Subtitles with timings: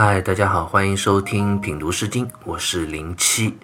[0.00, 3.58] 嗨，大家好，欢迎收听品读诗经，我是零七。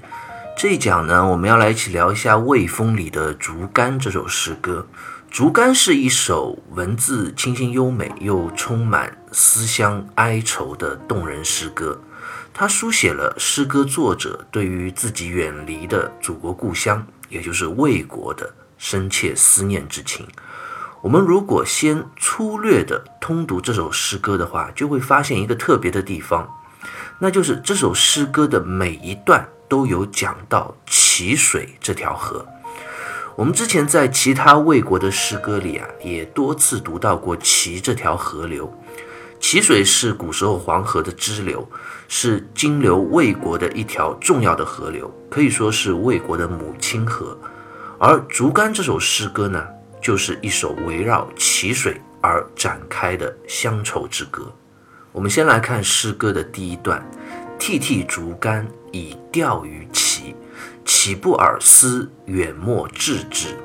[0.58, 4.84] 这一讲呢，我们要来一起聊一下《卫风》里的《竹竿》这首诗歌。
[5.30, 12.00] 《竹竿》是一首文字清新优美又充满思乡哀愁的动人诗歌。
[12.52, 20.26] 它书写了诗歌作者对于自己远离的祖国故乡，也就是魏国的深切思念之情。
[21.04, 26.48] 我们如果先粗略地通读这首诗歌的话，就会发现一个特别的地方，
[27.18, 32.46] 那就是这首诗歌的每一段都有讲到淇水这条河。
[33.36, 38.72] 我们之前在其他魏国的诗歌里啊，也多次读到过淇这条河流。
[39.38, 41.68] 淇水是古时候黄河的支流，
[42.08, 47.38] 是经流魏国的一条重要的河流，可以说是魏国的母亲河。
[47.98, 49.66] 而《竹竿》这首诗歌呢，
[50.04, 54.54] 就是一首围绕淇水而展开的乡愁之歌。
[55.12, 57.02] 我们先来看诗歌的第一段
[57.58, 60.36] ：“涕涕竹竿以钓于淇，
[60.84, 63.56] 岂不尔思远莫致之。”“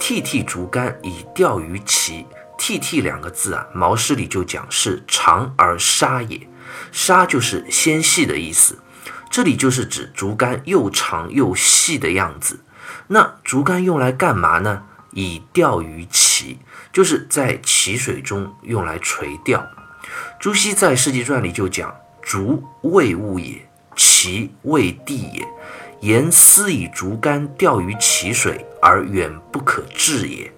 [0.00, 2.24] 涕涕竹竿以钓于淇。”
[2.56, 6.48] 涕涕两个字啊，毛诗里就讲是长而沙也，
[6.90, 8.78] 沙就是纤细的意思。
[9.30, 12.60] 这里就是指竹竿又长又细的样子。
[13.08, 14.84] 那竹竿用来干嘛呢？
[15.12, 16.58] 以钓于淇，
[16.92, 19.66] 就是在淇水中用来垂钓。
[20.38, 25.46] 朱熹在《世纪传》里就讲：竹谓物也，淇谓地也。
[26.00, 30.52] 言思以竹竿钓于淇水，而远不可至也。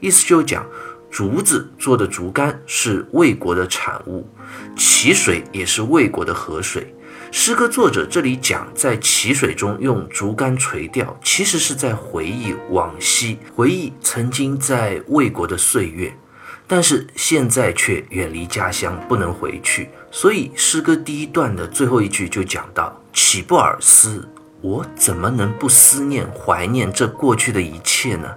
[0.00, 0.66] 意思就讲。
[1.12, 4.28] 竹子做的竹竿是魏国的产物，
[4.76, 6.94] 淇水也是魏国的河水。
[7.32, 16.12] 诗歌作者这里讲在淇水中用竹竿垂钓，其实是在回忆往昔，回忆曾经在魏国的岁月，
[16.66, 19.88] 但是现在却远离家乡，不能回去。
[20.10, 24.28] 所以诗歌第一段的最后一句就讲到：“岂不尔思？”
[24.60, 28.28] 我怎么能不思念、怀念这过去的一切呢？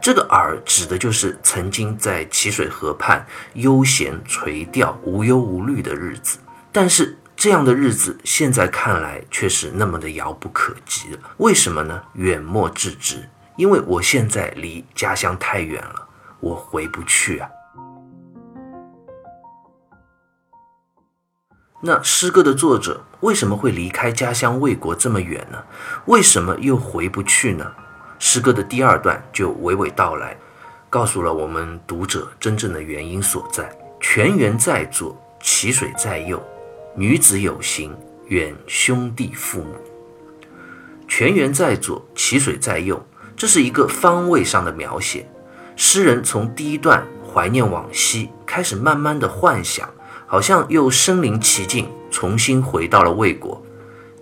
[0.00, 6.38] 这个“尔”指的就是曾经在淇水河畔悠闲垂钓、无忧无虑的日子。
[6.70, 11.18] 但是这样的日子现在看来却是那么的遥不可及了。
[11.36, 12.02] 为什么呢？
[12.14, 16.08] 远莫致之，因为我现在离家乡太远了，
[16.40, 17.50] 我回不去啊。
[21.82, 25.62] 那诗歌的作者为什么会离开家乡魏国这么远呢？
[26.06, 27.70] 为什么又回不去呢？
[28.18, 30.34] 诗歌的第二段就娓娓道来，
[30.88, 33.70] 告诉了我们读者真正的原因所在。
[34.00, 36.42] 泉源在左，淇水在右，
[36.96, 37.92] 女子有行，
[38.28, 39.74] 远兄弟父母。
[41.08, 43.04] 泉源在左，淇水在右，
[43.36, 45.28] 这是一个方位上的描写。
[45.76, 49.88] 诗人从第一段怀念往昔，开始慢慢的幻想。
[50.26, 53.62] 好像又身临其境，重新回到了魏国，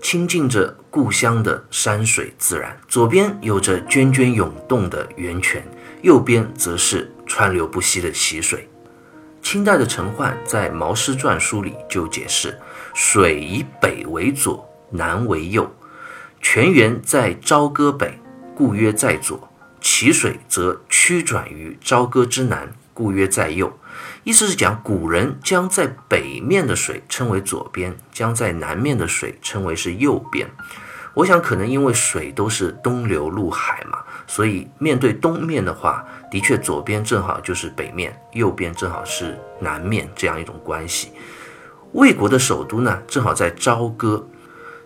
[0.03, 2.77] 亲近着故乡的山水自然。
[2.89, 5.65] 左边有着涓涓涌动的源泉，
[6.03, 8.69] 右边则是川流不息的淇水。
[9.43, 12.59] 清代的陈焕在《毛诗传书》里就解释：
[12.95, 15.71] 水以北为左，南为右，
[16.41, 18.19] 泉源在朝歌北，
[18.55, 19.37] 故曰在左；
[19.81, 23.77] 其水则曲转于朝歌之南，故曰在右。
[24.23, 30.49] 意思是讲，古人将在北面的水称为左边，将在南面的水称为是右边。
[31.15, 41.11] 我想，可能因为水都是东流入海嘛，所以面对东面的话，的确左边正好就是北面，右边正好是南面这样一种关系。
[41.93, 44.27] 魏国的首都呢，正好在朝歌，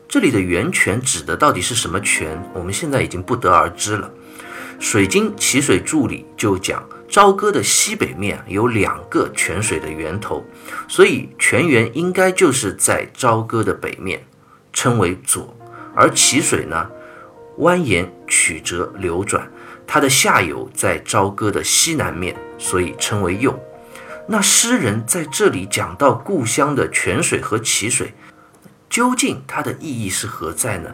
[0.09, 2.43] 这里的源泉指的到底是什么泉？
[2.53, 4.11] 我们现在已经不得而知了。
[4.85, 6.83] 《水经·淇水注》里就讲。
[7.09, 10.45] 朝歌的西北面有两个泉水的源头，
[10.89, 14.27] 所以泉源应该就是在朝歌的北面，
[14.73, 15.56] 称为左；
[15.97, 16.91] 而淇水呢，
[17.59, 19.51] 蜿蜒曲折流转，
[19.87, 23.59] 它的下游在朝歌的西南面，所以称为右。
[24.29, 28.13] 那诗人在这里讲到故乡的泉水和淇水，
[28.91, 30.91] 究竟它的意义是何在呢？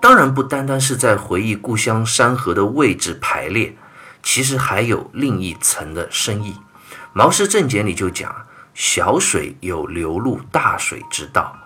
[0.00, 3.74] 当然不单单是在回忆故乡山河的位置排列。
[4.22, 6.52] 其实还有另一层的深意，
[7.12, 8.34] 《毛氏正解》里就讲：
[8.74, 11.56] 小水有流入大水之道，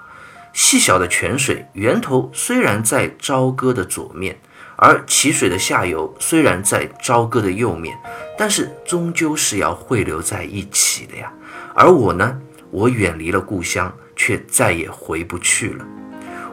[0.53, 4.39] 细小的泉水源头虽然在朝歌的左面，
[4.77, 7.97] 而淇水的下游虽然在朝歌的右面，
[8.37, 11.33] 但是终究是要汇流在一起的呀。
[11.75, 12.39] 而我呢，
[12.71, 15.87] 我远离了故乡，却再也回不去了。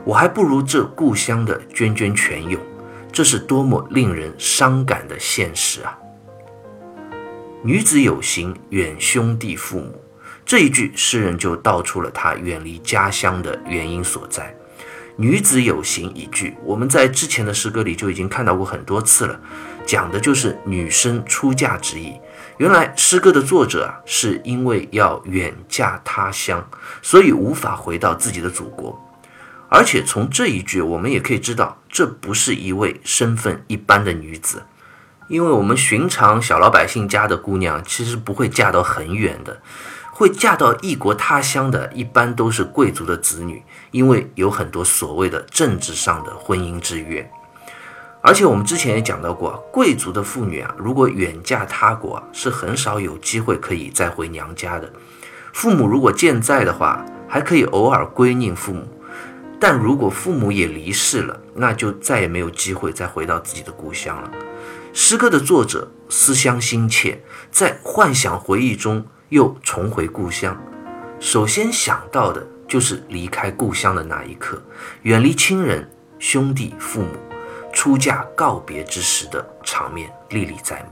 [0.06, 2.60] 我还不如这故乡的涓涓泉涌。
[3.12, 5.98] 这是多么令人伤感的现实啊！
[7.64, 10.00] 女子有行，远兄弟父母。
[10.50, 14.52] 这一句诗人就道出了他远离家乡的原因所在。
[15.16, 19.40] 女子有形一句，我们在之前的诗歌里就已经看到过很多次了，
[19.86, 22.16] 讲的就是女生出嫁之意。
[22.58, 26.68] 原来诗歌的作者啊，是因为要远嫁他乡，
[27.04, 29.00] 所以无法回到自己的祖国。
[29.70, 34.64] 而且从这一句，我们也可以知道，这不是一位身份一般的女子，
[35.28, 39.62] 因为我们寻常小老百姓家的姑娘，其实不会嫁到很远的。
[40.20, 47.32] 会嫁到异国他乡的，一般都是贵族的子女，因为有很多所谓的政治上的婚姻之约。
[48.20, 54.92] 而且我们之前也讲到过，贵族的妇女啊，如果远嫁他国，是很少有机会可以再回娘家的。
[55.54, 58.82] 父母如果健在的话，还可以偶尔归宁父母；
[59.58, 64.30] 但如果父母也离世了，那就再也没有机会再回到自己的故乡了。
[64.92, 69.06] 诗歌的作者思乡心切，在幻想回忆中。
[69.30, 70.60] 又重回故乡，
[71.20, 74.60] 首先想到的就是离开故乡的那一刻，
[75.04, 75.88] 远离亲人、
[76.18, 77.10] 兄弟、父母，
[77.72, 80.90] 出嫁告别之时的场面历历在目。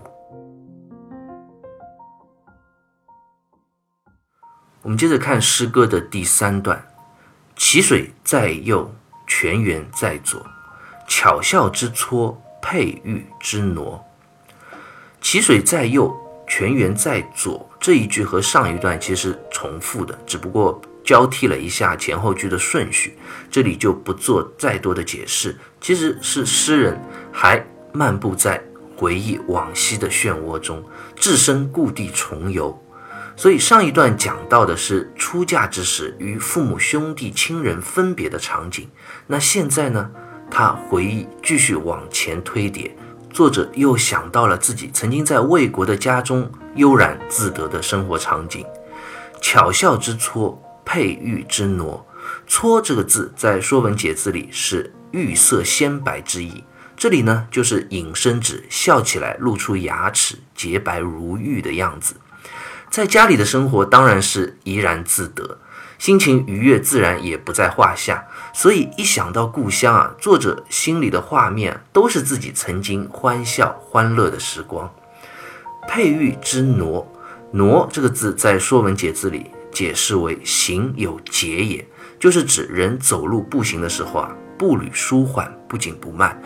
[4.84, 6.88] 我们接着看诗歌的第三段：
[7.56, 8.94] 淇水在右，
[9.26, 10.46] 泉源在左，
[11.08, 14.06] 巧笑之撮，佩玉之挪。
[15.20, 16.16] 淇水在右。
[16.50, 23.18] 泉源在左这一句和上一段其实重复的，只不过交替了一下前后句的顺序，
[23.50, 25.58] 这里就不做再多的解释。
[25.80, 27.02] 其实是诗人
[27.32, 28.62] 还漫步在
[28.98, 30.84] 回忆往昔的漩涡中，
[31.16, 32.78] 置身故地重游。
[33.38, 38.90] 所以上一段讲到的是出嫁之时与父母兄弟亲人分别的场景，
[39.28, 40.12] 那现在呢，
[40.52, 42.94] 他回忆继续往前推叠。
[43.38, 48.66] 作者又想到了自己曾经在魏国的家中悠然自得的生活场景，
[49.40, 52.04] 巧笑之撮，佩玉之挪。
[52.48, 56.64] 撮这个字在《说文解字》里是玉色鲜白之意，
[56.96, 62.16] 这里呢就是引申指笑起来露出牙齿，洁白如玉的样子。
[62.90, 65.60] 在家里的生活当然是怡然自得。
[65.98, 68.28] 心情愉悦，自然也不在话下。
[68.54, 74.94] 所以一想到故乡啊，作者心里的画面都是自己曾经欢笑欢乐的时光。
[75.88, 77.06] 佩玉之挪，
[77.52, 81.88] 挪这个字在《说文解字》里解释为行有节也，
[82.20, 86.42] 就是指人走路步行的时候啊，步履舒缓，不紧不慢，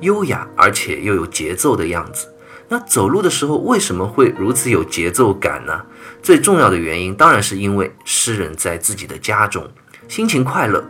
[0.00, 2.26] 优雅而且又有节奏的样子。
[2.72, 5.84] 那走路的时候为什么会如此有节奏感呢？
[6.22, 9.68] 最重要的原因当然是因为诗人在自己的家中，
[10.06, 10.88] 心情快乐，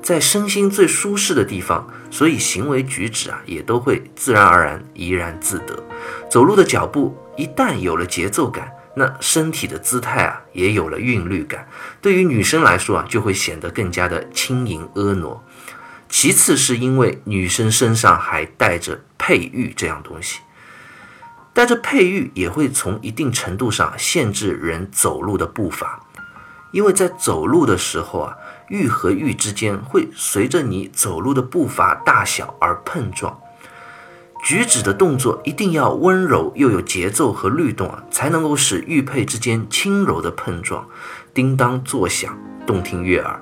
[0.00, 5.82] 在身心最舒适的地方，所以行为举止啊也都会自然而然怡然自得。
[6.30, 11.66] 走路的脚步一旦有了节奏感，那身体的姿态啊也有了韵律感，
[12.00, 15.42] 对于女生来说啊就会显得更加的轻盈婀娜。
[16.08, 20.38] 其次是因为女生身上还带着佩玉这样东西。
[21.56, 25.98] 带着佩玉也会从一定程度上限制人走路的步伐，
[26.70, 28.36] 因为在走路的时候啊，
[28.68, 33.40] 玉和玉之间会随着你走路的步伐大小而碰撞。
[34.44, 40.86] 举止的动作一定要温柔又有节奏和律动啊，才能够使玉佩之间轻柔的碰撞，
[41.32, 43.40] 叮当作响，动听悦耳。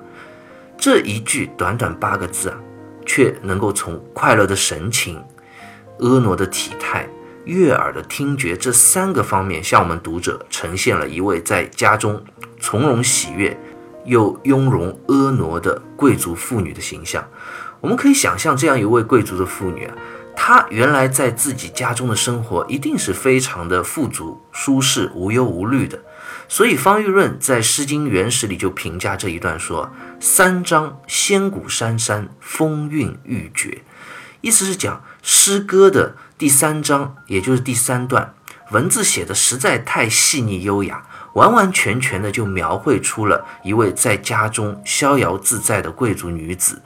[0.78, 2.56] 这一句短短八个字啊，
[3.04, 5.20] 却能够从快乐的神情、
[5.98, 7.08] 婀娜的体态。
[7.44, 12.24] 悦耳的听觉这三个方面，向我们读者呈现了一位在家中
[12.58, 13.58] 从容喜悦
[14.06, 17.26] 又雍容婀娜的贵族妇女的形象。
[17.80, 19.94] 我们可以想象，这样一位贵族的妇女啊，
[20.34, 25.98] 她原来在自己家中的生活一定是非常的富足、舒适、无忧无虑的。
[26.48, 33.82] 所以方玉润在《诗经原始》里就评价这一段说：“三章仙骨珊珊，风韵欲绝。”
[34.40, 36.16] 意思是讲诗歌的。
[36.36, 38.34] 第三章，也就是第三段，
[38.72, 46.82] 文字写的实在太细腻优雅，完完全全的就描绘出了一位在家中逍遥自在的贵族女子。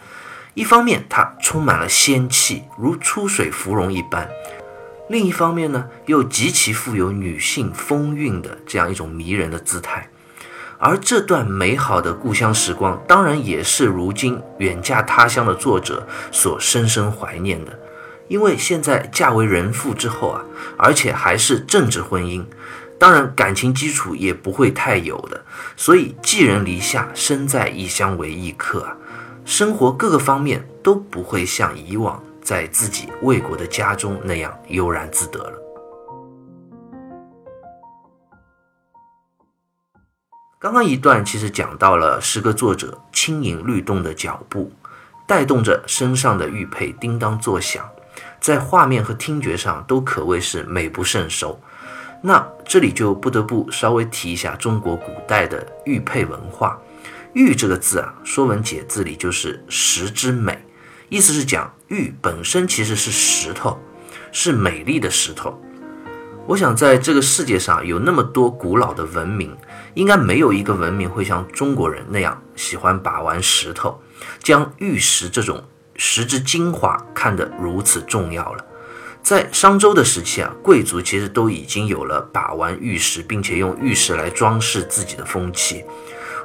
[0.53, 4.27] 一方面，她充满了仙气，如出水芙蓉一般；
[5.09, 10.11] 另一方面呢，又极其富有女性风韵的这样一种迷人的姿态。
[10.79, 17.79] 而这段美好的故乡时光，当然也是如今远嫁他乡的作者所深深怀念的。
[18.29, 20.45] 因为现在嫁为人妇之后啊，
[20.77, 22.45] 而且还是政治婚姻，
[22.99, 25.45] 当然感情基础也不会太有的，
[25.77, 28.97] 所以寄人篱下，身在异乡为异客啊，
[29.45, 35.59] 生活各个方面都不会像以往在自己魏国的家中那样悠然自得了。
[40.61, 44.73] 刚刚一段其实讲到了诗歌作者轻盈律动的脚步，
[45.25, 47.89] 带动着身上的玉佩叮当作响，
[48.41, 51.61] 在画面和听觉上都可谓是美不胜收。
[52.23, 56.79] 那这里就不得不稍微提一下中国古代的玉佩文化。
[57.35, 60.59] 玉这个字啊，《说文解字》里就是石之美，
[61.09, 63.79] 意思是讲玉本身其实是石头，
[64.33, 65.61] 是美丽的石头。
[66.47, 69.57] 我想在这个世界上有那么多古老的文明。
[69.95, 74.01] 应该没有一个文明会像中国人那样喜欢把玩石头，
[74.41, 75.65] 将玉石这种
[75.99, 78.65] 石之精华看得如此重要了。
[79.23, 85.85] 在商周的时期啊，贵族其实都已经有了把玩玉石，并且用玉石来装饰自己的风气。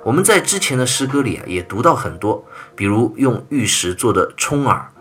[0.03, 2.45] 我们在之前的诗歌里啊，也读到很多，
[2.75, 4.91] 比如用玉石做的冲耳、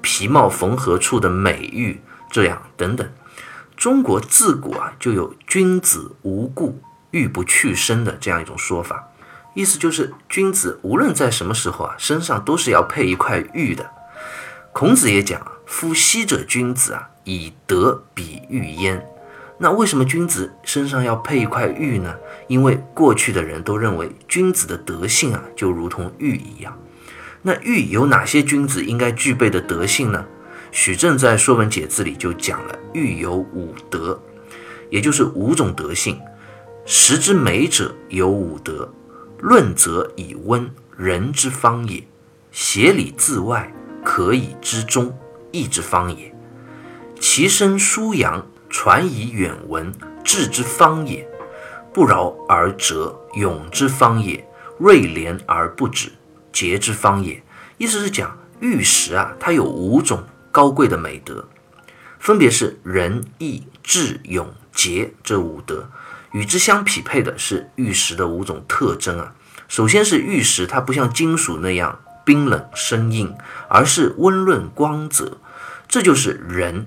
[0.00, 3.08] 皮帽缝合处的美玉，这样等等。
[3.76, 6.80] 中国自古啊就有君子无故。
[7.12, 9.06] 玉不去身的这样一种说法，
[9.54, 13.90] 意思就是君子无论在什么时候啊，身上都是要配一块玉的。
[14.72, 19.06] 孔子也讲：“夫昔者君子啊，以德比玉焉。”
[19.58, 22.16] 那为什么君子身上要配一块玉呢？
[22.48, 26.76] 因为过去的人都认为君子的德性啊，就如同玉一样。
[27.42, 30.24] 那玉有哪些君子应该具备的德性呢？
[30.70, 34.18] 许正在《说文解字》里就讲了，玉有五德，
[34.88, 36.18] 也就是五种德性。
[36.86, 38.92] 食之美者有五德，
[39.42, 42.04] 论则以温，人之方也；
[42.52, 45.12] 协理自外，可以知中，
[45.50, 46.32] 义之方也；
[47.20, 51.26] 其身舒扬，传以远闻，智之方也；
[51.92, 54.44] 不饶而折，勇之方也；
[54.78, 56.12] 锐廉而不止，
[56.52, 57.42] 节之方也。
[57.78, 60.22] 意思是讲玉石啊，它有五种
[60.52, 61.48] 高贵的美德，
[62.20, 65.90] 分别是仁、义、智、勇、节这五德。
[66.32, 69.34] 与之相匹配的是玉石的五种特征啊。
[69.68, 73.34] 首先是玉石，它不像金属那样冰冷生硬，
[73.68, 75.38] 而是温润光泽，
[75.88, 76.86] 这就是仁。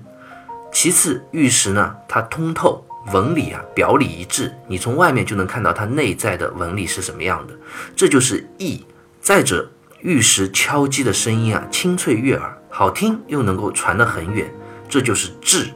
[0.72, 7.54] 其次，玉石呢，它通透，纹理啊表里一致，你从外面就能看到它内在的纹理是什么样的，
[7.96, 8.86] 这就是义。
[9.20, 9.68] 再者，
[10.00, 14.52] 玉石敲击的声音啊清脆悦耳，好听又能够传得很远，
[14.88, 15.68] 这就是智。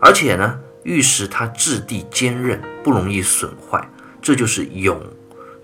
[0.00, 0.58] 而且呢。
[0.84, 3.90] 玉石它质地坚韧，不容易损坏，
[4.22, 5.00] 这就是勇。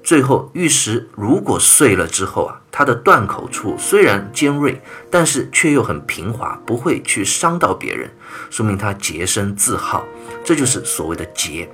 [0.02, 8.10] 最后，玉石如果碎了之后啊，它的断口处虽然尖锐，但是却又很平滑，不会去伤到别人，
[8.48, 10.04] 说明它洁身自好，
[10.42, 11.70] 这就是所谓的洁。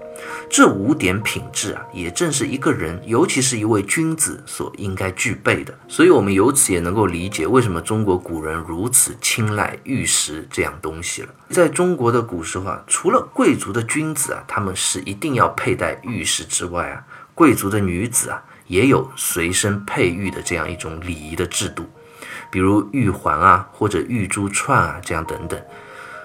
[0.49, 5.77] 这五点品质啊，也正是一个人，尤其是一位君子所应该具备的。
[5.89, 11.29] 所以，我们由此也能够理解为什么中国古人如此青睐玉石这样东西了。
[11.51, 17.05] 在中国的古时候啊，除了贵族的君子啊，他们是一定要佩戴玉石之外啊，
[17.35, 21.85] 贵族的女子啊，也有随身佩玉的这样一种礼仪的制度，
[22.51, 25.61] 比如玉环啊，或者玉珠串啊，这样等等。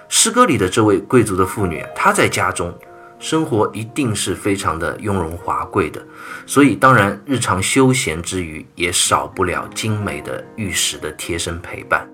[0.07, 2.77] 诗歌里的这位贵族的妇女，她在家中。
[3.21, 6.03] 生活一定是非常的雍容华贵的，
[6.47, 12.09] 所以当然日常休闲之余也少不了精美的玉石的贴身陪伴。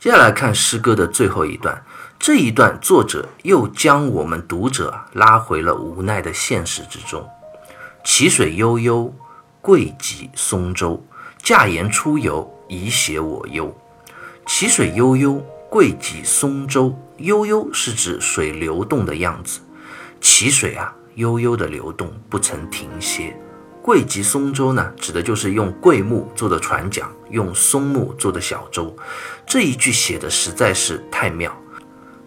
[0.00, 1.84] 接下来看诗歌的最后一段，
[2.18, 7.28] 这一段作者又将我们读者拉回了无奈的现实之中。
[8.04, 9.12] 淇水悠悠，
[9.60, 11.04] 贵极松舟，
[11.42, 13.76] 驾言出游，以写我忧。
[14.46, 15.44] 淇水悠悠。
[15.68, 19.60] 贵极松舟，悠悠是指水流动的样子。
[20.20, 23.36] 其水啊，悠悠的流动，不曾停歇。
[23.82, 28.96] 贵极松舟呢，指的就是用桂木做的船桨，用松木做的小舟。
[29.46, 31.54] 这一句写的实在是太妙。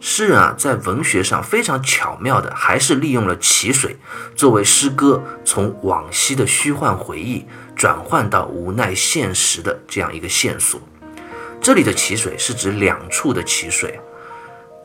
[0.02, 3.98] 诗人啊，在文学上非常巧妙的，还是利用了奇水
[4.36, 10.80] 作为诗歌从往昔的虚幻回忆转换到无奈现实的这样一个线索。
[11.70, 14.02] 这里的淇水是指两处的淇水。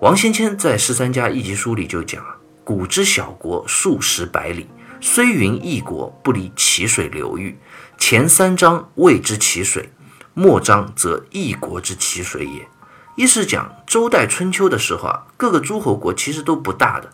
[0.02, 2.22] 王先谦在《十三家一集书》里就讲
[2.62, 4.68] ：“古之小国数十百里，
[5.00, 7.58] 虽云一国，不离淇水流域。
[7.96, 9.88] 前三章谓之淇水，
[10.34, 12.68] 末章则一国之淇水也。”
[13.16, 17.10] 一是讲周代春秋的时候啊，各个诸侯国其实都不大的，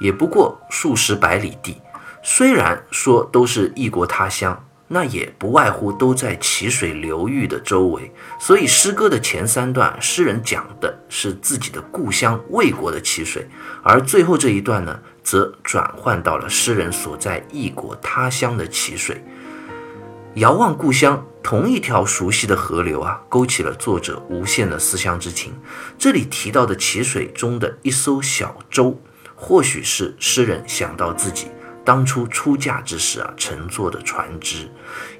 [0.00, 1.80] 也不过数十百里地。
[2.22, 4.62] 虽然说都是异国他乡。
[4.94, 13.44] 那也不外乎都在淇水流域的周围，所以诗歌的前三段，诗人讲的是自己的故乡魏国的淇水，
[13.82, 19.20] 而最后这一段呢，则转换到了诗人所在异国他乡的淇水。
[20.34, 25.52] 遥望故乡，同一条熟悉的河流啊，勾起了作者无限的思乡之情。
[25.98, 28.96] 这里提到的淇水中的一艘小舟，
[29.34, 31.48] 或许是诗人想到自己
[31.84, 34.68] 当初出嫁之时啊乘坐的船只，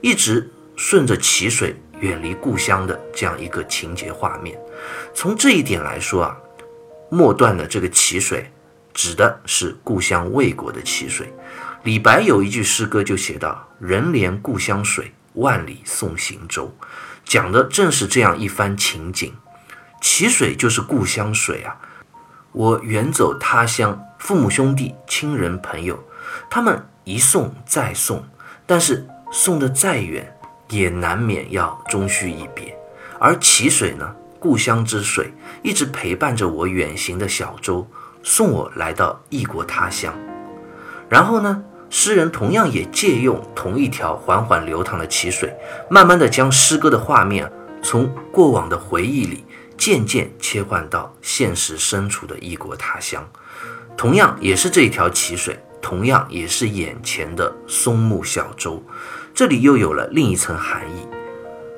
[0.00, 4.58] 一直顺着淇水远离故乡的这样一个情节画面。
[5.14, 6.36] 从这一点来说啊，
[7.10, 8.50] 末段的这个淇水
[8.92, 11.32] 指的是故乡魏国的淇水。
[11.82, 16.74] 李白有一句诗歌就写道：“人怜故乡水，万里送行舟。”
[17.24, 19.34] 讲的正是这样一番情景。
[20.00, 21.76] 淇水就是故乡水啊！
[22.52, 26.02] 我远走他乡，父母兄弟亲人朋友，
[26.48, 28.24] 他们一送再送，
[28.66, 30.36] 但是送的再远，
[30.68, 32.76] 也难免要终须一别。
[33.18, 37.86] 而淇水呢，故乡之水，一直陪伴着我远行的小舟，
[38.22, 40.14] 送我来到异国他乡。
[41.08, 41.62] 然后呢？
[41.90, 45.54] 诗人同样也借用同一条缓缓流淌的淇水，
[45.88, 47.48] 慢慢的将诗歌的画面
[47.84, 49.44] 从过往的回忆里
[49.78, 53.24] 渐渐切换到现实身处的异国他乡。
[53.96, 58.82] 同样也是这一条淇水，同样也是眼前的松木小舟，
[59.34, 61.06] 这里又有了另一层含义。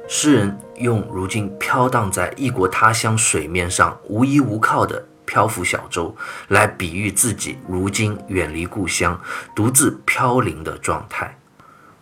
[0.09, 5.05] 诗人用如今飘荡在异国他乡水面上无依无靠的。
[5.25, 6.15] 漂浮小舟
[6.47, 9.21] 来比喻自己如今远离故乡、
[9.57, 11.37] 独自飘零的状态。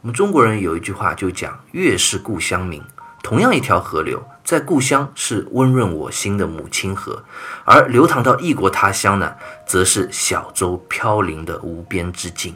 [0.02, 2.84] 我们中国人有一句话就讲“月是故乡明”。
[3.24, 7.24] 同样一条河流，在故乡是温润我心的母亲河，
[7.64, 9.34] 而流淌到异国他乡呢，
[9.66, 12.54] 则是小舟飘零的无边之境。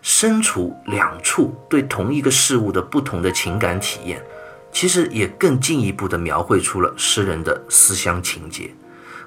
[0.00, 4.24] 身处两处对同一个事物的不同的情感体验，
[4.72, 8.74] 其实也更进一步地描绘出了诗人的思乡情节。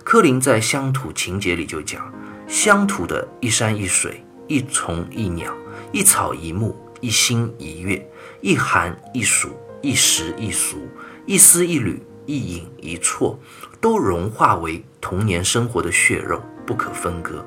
[0.03, 2.11] 柯林在乡土情节里就讲，
[2.47, 5.53] 乡土的一山一水，一虫一鸟，
[5.91, 8.09] 一草一木，一星一月，
[8.41, 9.49] 一寒一暑，
[9.83, 10.77] 一时一俗，
[11.25, 13.39] 一丝一缕，一影一错，
[13.79, 17.45] 都融化为童年生活的血肉，不可分割。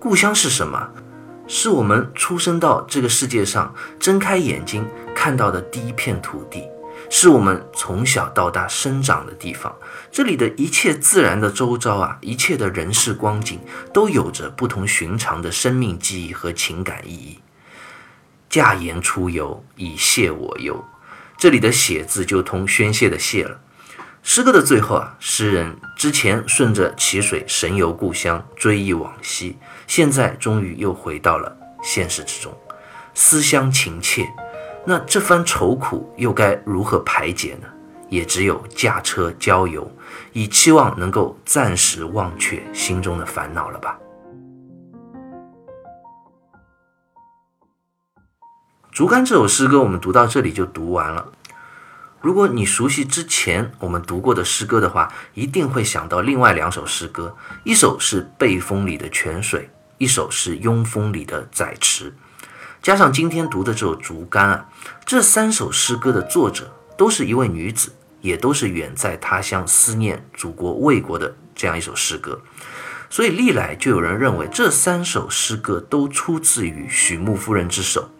[0.00, 0.90] 故乡是什么？
[1.46, 6.68] 是我们出生到这个世界上，睁开眼睛看到的第一片土地。
[7.10, 9.74] 是我们从小到大生长的地方，
[10.10, 13.60] 这里的一切自然的周遭啊，一切的人事光景，
[13.92, 17.38] 都有着不同寻常的生命记忆和情感意义。
[18.48, 20.82] 驾言出游，以谢我忧。
[21.42, 23.58] 这里的“写”字就通宣泄的“泄”了。
[24.22, 31.52] 诗歌的最后啊，诗人之前顺着淇水神游故乡，追忆往昔，现在终于又回到了
[31.82, 32.56] 现实之中，
[33.12, 34.32] 思乡情切。
[34.86, 37.66] 那这番愁苦又该如何排解呢？
[38.08, 39.90] 也只有驾车郊游，
[40.32, 43.98] 以期望能够暂时忘却心中的烦恼了吧。
[48.92, 51.32] 《竹竿》这首诗歌，我们读到这里就读完了。
[52.20, 62.14] 如果你熟悉之前我们读过的诗歌的话，一定会想到另外两首诗歌，一首是《背风》里的泉水，一首是《拥风》里的载池。
[62.82, 64.68] 加上今天读的这首《竹竿》啊，
[65.06, 72.38] 这三首诗歌的作者都是一位女子，也都是远在他乡思念祖国魏国的这样一首诗歌，
[73.08, 78.10] 所以历来就有人认为这三首诗歌都出自于许穆夫人之手。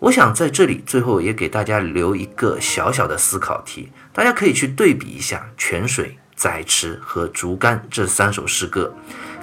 [0.00, 6.06] 我想在这里最后也给大家留一个小小的思考题，大家可以去对比一下《泉水》
[6.36, 8.94] 《载池》和《竹竿》这三首诗歌，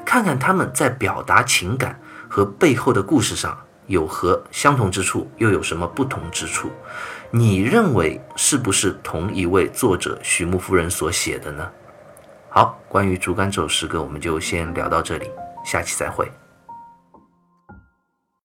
[0.05, 3.57] 看看他们在表达情感和背后的故事上。
[3.87, 6.71] 有何相同之处，又有什么不同之处？
[7.29, 11.69] 你认为是不是同一位作者许穆夫人所写的呢？
[12.49, 15.29] 好，关于竹竿这首诗歌，我们就先聊到这里，
[15.63, 16.31] 下期再会。